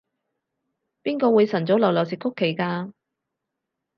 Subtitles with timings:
[1.03, 2.91] 邊個會晨早流流食曲奇㗎？